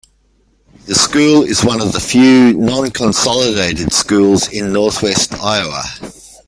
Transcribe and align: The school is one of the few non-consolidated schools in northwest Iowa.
The 0.87 0.95
school 0.95 1.43
is 1.43 1.63
one 1.63 1.79
of 1.79 1.91
the 1.93 1.99
few 1.99 2.55
non-consolidated 2.57 3.93
schools 3.93 4.47
in 4.51 4.73
northwest 4.73 5.35
Iowa. 5.35 5.83